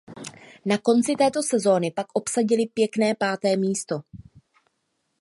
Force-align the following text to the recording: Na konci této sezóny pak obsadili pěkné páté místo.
Na 0.65 0.77
konci 0.77 1.15
této 1.15 1.43
sezóny 1.43 1.91
pak 1.91 2.07
obsadili 2.13 2.65
pěkné 2.67 3.15
páté 3.15 3.55
místo. 3.57 3.99